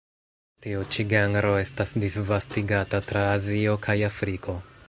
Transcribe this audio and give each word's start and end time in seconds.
Tiu 0.65 0.85
ĉi 0.95 1.05
genro 1.11 1.51
estas 1.65 1.93
disvastigata 2.05 3.05
tra 3.11 3.25
Azio 3.39 3.81
kaj 3.89 4.01
Afriko. 4.13 4.63